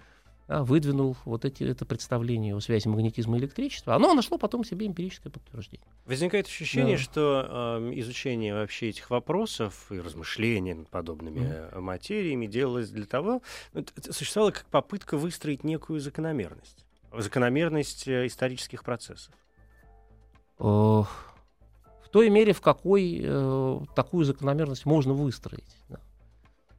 [0.48, 5.32] выдвинул вот эти, это представление о связи магнетизма и электричества, оно нашло потом себе эмпирическое
[5.32, 5.88] подтверждение.
[6.06, 7.04] Возникает ощущение, да.
[7.04, 11.80] что э, изучение вообще этих вопросов и размышления над подобными mm-hmm.
[11.82, 13.42] материями делалось для того,
[13.74, 19.34] ну, это существовало как попытка выстроить некую закономерность, закономерность э, исторических процессов.
[20.58, 25.76] В той мере, в какой э, такую закономерность можно выстроить.
[25.90, 26.00] Да.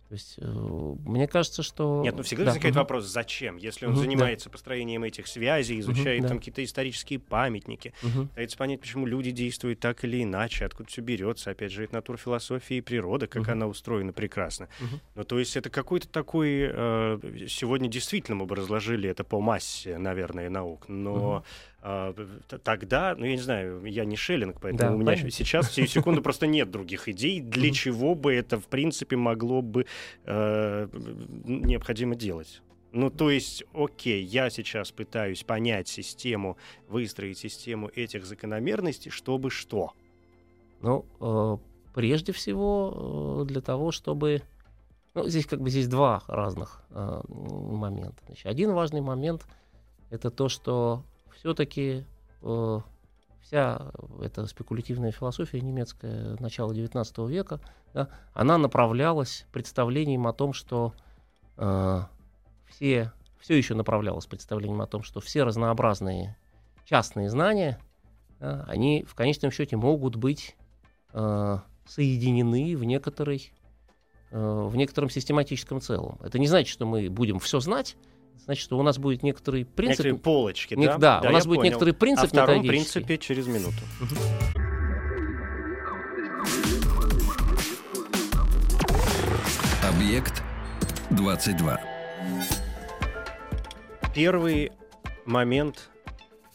[0.08, 2.00] То есть, э, мне кажется, что...
[2.02, 2.50] Нет, ну всегда да.
[2.50, 2.80] возникает угу.
[2.80, 3.58] вопрос, зачем?
[3.58, 4.52] Если он угу, занимается да.
[4.52, 6.40] построением этих связей, изучает угу, там да.
[6.40, 8.26] какие-то исторические памятники, угу.
[8.28, 11.50] пытается понять, почему люди действуют так или иначе, откуда все берется.
[11.50, 13.52] Опять же, это натурфилософия и природа, как угу.
[13.52, 14.68] она устроена прекрасно.
[14.80, 15.00] Угу.
[15.16, 16.70] Ну, то есть это какой-то такой...
[16.70, 21.36] Э, сегодня действительно мы бы разложили это по массе, наверное, наук, но...
[21.36, 21.44] Угу
[22.64, 25.30] тогда, ну я не знаю, я не Шеллинг, поэтому да, у меня понятно.
[25.30, 29.62] сейчас в сию секунду просто нет других идей, для чего бы это в принципе могло
[29.62, 29.86] бы
[30.24, 30.88] э,
[31.44, 32.62] необходимо делать.
[32.92, 36.56] Ну, то есть, окей, я сейчас пытаюсь понять систему,
[36.88, 39.92] выстроить систему этих закономерностей, чтобы что?
[40.80, 41.58] Ну, э,
[41.94, 44.42] прежде всего, э, для того, чтобы...
[45.14, 48.22] Ну, здесь как бы здесь два разных э, момента.
[48.26, 49.46] Значит, один важный момент—
[50.10, 51.04] это то, что
[51.38, 52.04] все-таки
[52.42, 52.80] э,
[53.40, 57.60] вся эта спекулятивная философия немецкая начала XIX века,
[57.94, 60.92] да, она направлялась представлением о том, что
[61.56, 62.02] э,
[62.66, 66.36] все, все еще направлялась представлением о том, что все разнообразные
[66.84, 67.78] частные знания,
[68.40, 70.56] да, они в конечном счете могут быть
[71.12, 73.52] э, соединены в некоторой
[74.30, 76.18] э, в некотором систематическом целом.
[76.22, 77.96] Это не значит, что мы будем все знать,
[78.44, 80.04] значит, у нас будет некоторый принцип...
[80.04, 80.98] Некоторые полочки, не, да?
[80.98, 81.70] Да, да у нас будет понял.
[81.70, 83.78] некоторый принцип О втором принципе через минуту.
[89.88, 90.42] Объект
[91.10, 91.80] 22.
[94.14, 94.72] Первый
[95.24, 95.90] момент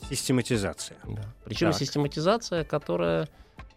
[0.09, 0.97] систематизация.
[1.05, 1.23] Да.
[1.45, 1.79] Причем так.
[1.79, 3.29] систематизация, которая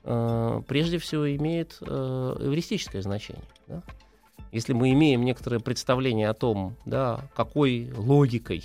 [0.04, 3.44] э, прежде всего имеет э, эвристическое значение.
[3.66, 3.82] Да?
[4.56, 8.64] Если мы имеем некоторое представление о том, да, какой логикой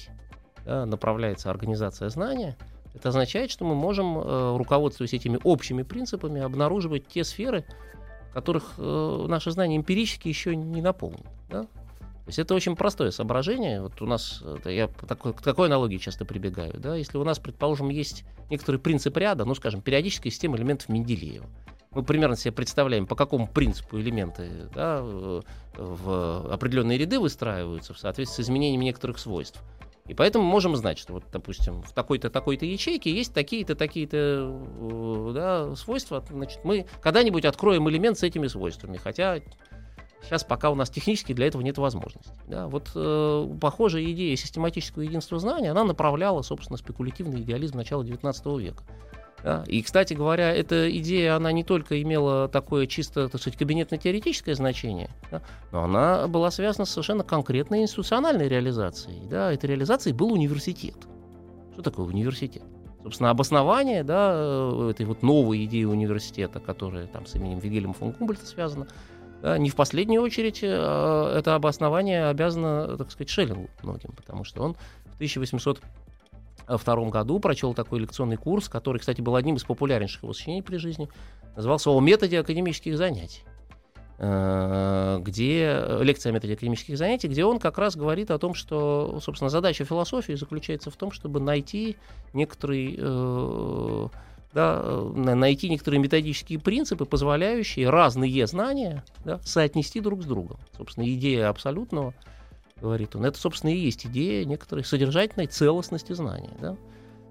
[0.65, 2.56] да, направляется организация знания,
[2.93, 7.65] это означает, что мы можем, э, руководствуясь этими общими принципами, обнаруживать те сферы,
[8.34, 11.30] которых э, наше знание эмпирически еще не наполнено.
[11.49, 11.63] Да?
[11.63, 13.82] То есть это очень простое соображение.
[13.82, 16.80] Вот у нас, я такой, к такой аналогии часто прибегаю.
[16.80, 16.95] Да?
[16.95, 21.47] Если у нас, предположим, есть некоторый принцип ряда, ну, скажем, периодическая система элементов Менделеева,
[21.93, 28.43] мы примерно себе представляем, по какому принципу элементы да, в определенные ряды выстраиваются в соответствии
[28.43, 29.62] с изменением некоторых свойств.
[30.08, 35.32] И поэтому можем знать, что вот, допустим, в такой-то такой-то ячейке есть такие-то такие-то э,
[35.34, 36.23] да, свойства.
[36.30, 39.39] Значит, мы когда-нибудь откроем элемент с этими свойствами, хотя
[40.23, 42.34] сейчас пока у нас технически для этого нет возможности.
[42.47, 48.60] Да, вот э, похожая идея систематического единства знания, она направляла, собственно, спекулятивный идеализм начала XIX
[48.60, 48.84] века.
[49.43, 49.63] Да?
[49.67, 55.10] И, кстати говоря, эта идея, она не только имела такое чисто, так сказать, кабинетно-теоретическое значение,
[55.32, 55.41] да?
[55.71, 59.27] но она была связана с совершенно конкретной институциональной реализацией.
[59.27, 59.52] Да?
[59.52, 60.96] Этой реализацией был университет.
[61.73, 62.63] Что такое университет?
[63.04, 68.12] Собственно, обоснование да, э, этой вот новой идеи университета, которая там с именем Вильгельма фон
[68.12, 68.87] Гумбольта связана,
[69.42, 74.62] да, не в последнюю очередь э, это обоснование обязано, так сказать, Шеллингу многим, потому что
[74.62, 74.75] он
[75.06, 75.81] в 1800
[76.78, 80.78] втором году прочел такой лекционный курс, который, кстати, был одним из популярнейших его сочинений при
[80.78, 81.10] жизни.
[81.56, 83.44] Назывался «О методе академических занятий».
[84.24, 89.19] э, где лекция о методе академических занятий, где он как раз говорит о том, что,
[89.22, 91.98] собственно, задача философии заключается в том, чтобы найти
[92.34, 94.08] некоторый э,
[94.54, 94.84] да,
[95.15, 100.60] найти некоторые методические принципы, позволяющие разные знания да, соотнести друг с другом.
[100.78, 102.13] Собственно, идея абсолютного,
[102.82, 106.54] говорит он, это, собственно, и есть идея некоторой содержательной целостности знания.
[106.60, 106.77] Да?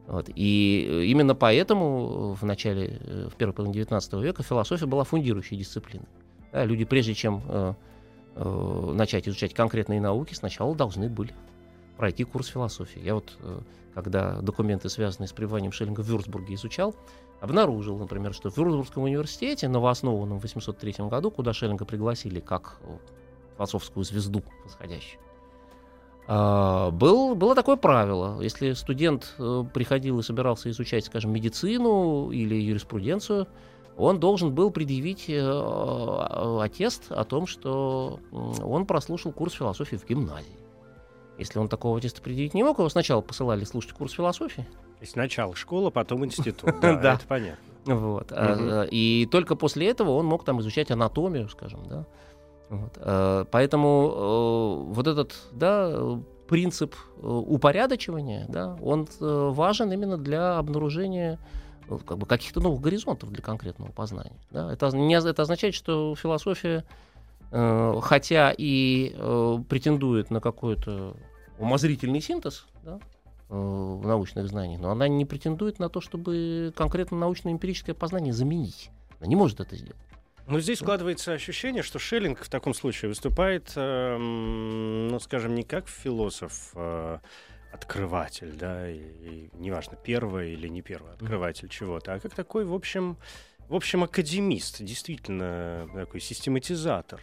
[0.07, 0.29] Вот.
[0.35, 6.07] И именно поэтому в начале, в первой половине XIX века философия была фундирующей дисциплиной.
[6.53, 7.75] Да, люди, прежде чем э,
[8.35, 11.33] э, начать изучать конкретные науки, сначала должны были
[11.97, 13.01] пройти курс философии.
[13.01, 13.61] Я вот, э,
[13.95, 16.95] когда документы, связанные с пребыванием Шеллинга в Вюрцбурге, изучал,
[17.41, 22.97] обнаружил, например, что в Вюрцбургском университете, новооснованном в 803 году, куда Шеллинга пригласили как э,
[23.57, 25.21] философскую звезду восходящую,
[26.31, 28.41] был, было такое правило.
[28.41, 33.49] Если студент э, приходил и собирался изучать, скажем, медицину или юриспруденцию,
[33.97, 40.61] он должен был предъявить аттест о том, что он прослушал курс философии в гимназии.
[41.41, 44.67] Если он такого аттеста предъявить не мог, его сначала посылали слушать курс философии.
[45.01, 46.71] И сначала школа, потом институт.
[46.81, 47.65] Да, это понятно.
[47.87, 48.31] Вот.
[48.31, 48.89] Угу.
[48.91, 52.07] И только после этого он мог там изучать анатомию, скажем, да.
[52.71, 52.99] Вот.
[52.99, 56.19] А, поэтому э, вот этот, да,
[56.49, 61.39] принцип э, упорядочивания, да, он э, важен именно для обнаружения
[62.07, 64.39] как бы каких-то новых горизонтов для конкретного познания.
[64.53, 64.73] Да.
[64.73, 66.85] Это, не, это означает, что философия,
[67.51, 69.13] хотя и
[69.69, 71.17] претендует на какое-то
[71.61, 72.99] умозрительный синтез да,
[73.49, 73.55] э,
[74.05, 78.91] научных знаний, но она не претендует на то, чтобы конкретно научно-эмпирическое познание заменить.
[79.19, 80.01] Она не может это сделать.
[80.51, 85.89] Но здесь складывается ощущение, что Шеллинг в таком случае выступает, э, ну, скажем, не как
[85.89, 87.19] философ, э,
[87.73, 91.79] открыватель, да, и, и неважно, первый или не первый открыватель mm-hmm.
[91.79, 93.17] чего-то, а как такой, в общем,
[93.69, 97.21] в общем, академист, действительно такой систематизатор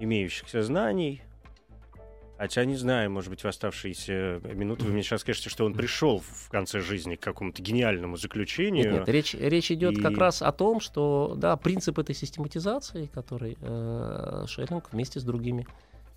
[0.00, 1.22] имеющихся знаний,
[2.40, 6.20] Хотя не знаю, может быть, в оставшиеся минуты вы мне сейчас скажете, что он пришел
[6.20, 8.84] в конце жизни к какому-то гениальному заключению.
[8.84, 10.00] Нет, нет речь, речь идет и...
[10.00, 15.66] как раз о том, что да, принцип этой систематизации, который э, Шеллинг вместе с другими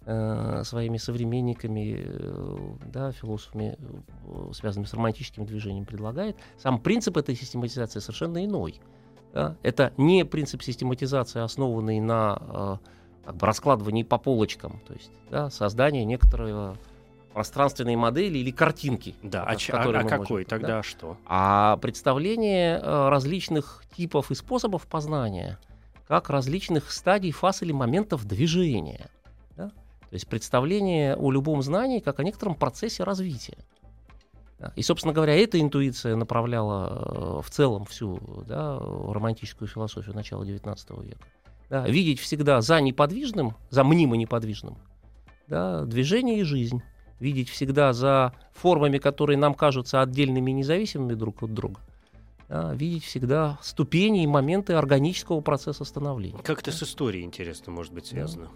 [0.06, 7.36] э, своими современниками, э, да, философами, э, связанными с романтическим движением, предлагает, сам принцип этой
[7.36, 8.80] систематизации совершенно иной.
[9.34, 9.58] Да?
[9.62, 12.88] Это не принцип систематизации, основанный на э,
[13.26, 16.78] как бы раскладывание по полочкам, то есть да, создание некоторого
[17.34, 19.16] пространственной модели или картинки.
[19.24, 20.84] Да, а, а, а какой можем, тогда да?
[20.84, 21.18] что?
[21.26, 25.58] А представление э, различных типов и способов познания,
[26.08, 29.08] как различных стадий, фаз или моментов движения.
[29.56, 29.70] Да?
[29.70, 33.58] То есть представление о любом знании как о некотором процессе развития.
[34.78, 41.04] И, собственно говоря, эта интуиция направляла э, в целом всю да, романтическую философию начала XIX
[41.04, 41.26] века
[41.74, 44.78] да, видеть всегда за неподвижным, за мнимо неподвижным,
[45.48, 46.84] да, движение и жизнь,
[47.20, 51.82] видеть всегда за формами, которые нам кажутся отдельными и независимыми друг от друга,
[52.48, 56.38] да, видеть всегда ступени и моменты органического процесса становления.
[56.44, 58.50] Как это с историей, интересно, может быть связано?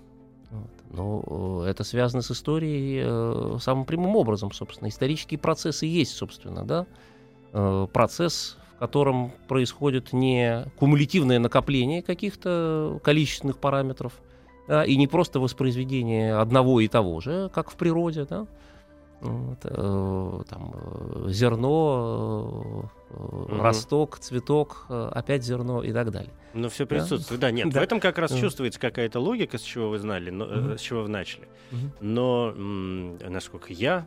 [0.52, 0.58] Да.
[0.58, 0.70] Вот.
[0.92, 4.90] Ну, это связано с историей э, самым прямым образом, собственно.
[4.90, 6.86] Исторические процессы есть, собственно, да.
[7.52, 14.14] Э, процесс в котором происходит не кумулятивное накопление каких-то количественных параметров,
[14.68, 18.46] да, и не просто воспроизведение одного и того же, как в природе, да,
[19.20, 23.62] вот, э, там, э, зерно, э, угу.
[23.64, 26.32] росток, цветок, э, опять зерно и так далее.
[26.54, 27.80] Но все присутствует, да, да нет, да.
[27.80, 30.78] в этом как раз чувствуется какая-то логика, с чего вы знали, но, угу.
[30.78, 31.48] с чего вы начали.
[31.72, 31.80] Угу.
[32.02, 34.06] Но, насколько я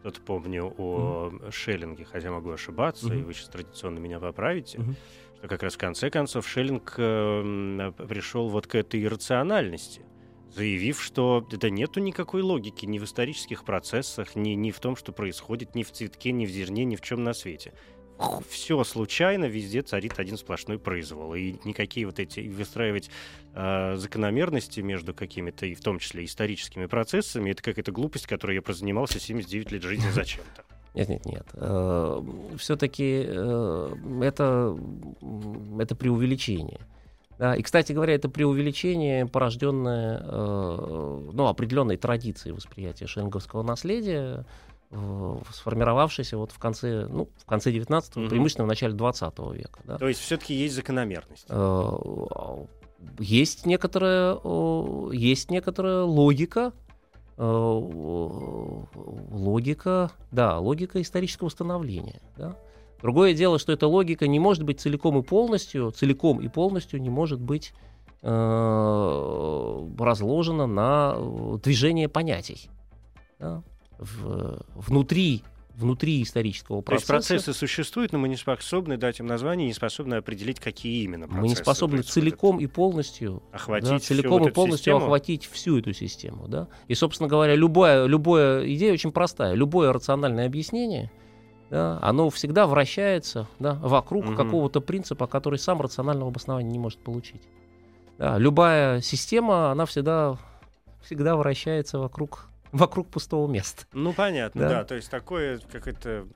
[0.00, 1.50] что-то помню о mm-hmm.
[1.50, 3.20] Шеллинге, хотя могу ошибаться, mm-hmm.
[3.20, 4.94] и вы сейчас традиционно меня поправите, mm-hmm.
[5.38, 10.02] что как раз в конце концов Шеллинг э, пришел вот к этой иррациональности,
[10.54, 15.12] заявив, что да нету никакой логики ни в исторических процессах, ни, ни в том, что
[15.12, 17.72] происходит, ни в цветке, ни в зерне, ни в чем на свете
[18.48, 21.34] все случайно, везде царит один сплошной произвол.
[21.34, 23.10] И никакие вот эти выстраивать
[23.54, 28.62] э, закономерности между какими-то, и в том числе историческими процессами, это какая-то глупость, которой я
[28.62, 30.64] прозанимался 79 лет жизни зачем-то.
[30.94, 31.46] Нет, нет, нет.
[31.54, 32.22] Э,
[32.58, 34.76] Все-таки э, это,
[35.78, 36.80] это преувеличение.
[37.38, 44.44] Да, и, кстати говоря, это преувеличение, порожденное э, ну, определенной традицией восприятия шенговского наследия,
[44.90, 48.30] сформировавшийся вот в конце, ну, в конце 19-го, угу.
[48.30, 49.80] преимущественно в начале 20 века.
[49.84, 49.98] Да.
[49.98, 51.46] То есть все-таки есть закономерность?
[51.48, 51.92] Э,
[53.18, 54.38] есть некоторая,
[55.12, 56.72] есть некоторая логика,
[57.36, 57.42] э,
[59.30, 62.22] логика, да, логика исторического становления.
[62.36, 62.56] Да.
[63.02, 67.10] Другое дело, что эта логика не может быть целиком и полностью, целиком и полностью не
[67.10, 67.72] может быть
[68.22, 71.16] э, разложена на
[71.62, 72.70] движение понятий.
[73.38, 73.62] Да?
[73.98, 75.42] В, внутри
[75.78, 77.06] внутри исторического процесса.
[77.06, 81.04] То есть процессы существуют, но мы не способны дать им название, не способны определить, какие
[81.04, 81.40] именно процессы.
[81.40, 85.04] Мы не способны целиком и полностью охватить да, целиком вот и полностью систему?
[85.04, 86.48] охватить всю эту систему.
[86.48, 86.66] Да?
[86.88, 89.54] И, собственно говоря, любая, любая идея очень простая.
[89.54, 91.12] Любое рациональное объяснение,
[91.70, 94.36] да, оно всегда вращается да, вокруг Мгм.
[94.36, 97.42] какого-то принципа, который сам рационального обоснования не может получить.
[98.18, 100.38] Да, любая система, она всегда,
[101.02, 103.84] всегда вращается вокруг, вокруг пустого места.
[103.92, 104.68] Ну, понятно, Да.
[104.68, 104.84] да.
[104.84, 106.26] То есть такое, как это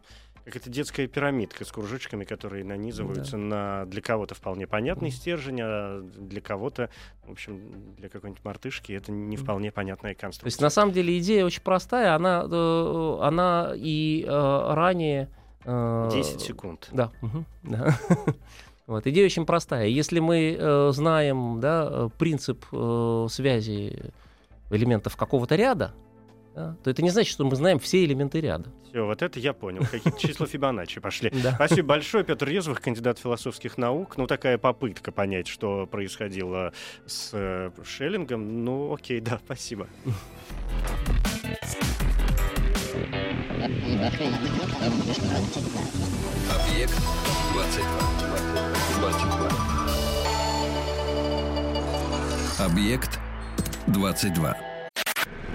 [0.44, 6.00] как это детская пирамидка с кружочками, которые нанизываются на для кого-то вполне понятный стержень, а
[6.02, 6.90] для кого-то,
[7.24, 10.62] в общем, для какой-нибудь мартышки это не вполне понятная То есть конструкция.
[10.64, 15.28] на самом деле идея очень простая, она, э, она и э, ранее...
[15.64, 16.88] э, 10 секунд.
[16.92, 17.12] Да.
[17.62, 17.96] да.
[18.88, 19.86] Вот, идея очень простая.
[19.86, 24.12] Если мы э, знаем да, э, принцип э, связи
[24.70, 25.94] элементов какого-то ряда,
[26.54, 28.70] да, то это не значит, что мы знаем все элементы ряда.
[28.88, 29.82] Все, вот это я понял.
[29.90, 31.32] Какие-то числа Фибоначчи пошли.
[31.42, 31.54] Да.
[31.54, 34.16] Спасибо большое, Петр Резвых, кандидат философских наук.
[34.16, 36.72] Ну, такая попытка понять, что происходило
[37.06, 38.64] с э, Шеллингом.
[38.64, 39.88] Ну, окей, да, спасибо.
[46.50, 46.94] Объект
[52.58, 52.66] 22.
[52.66, 53.20] Объект
[53.88, 54.71] 22.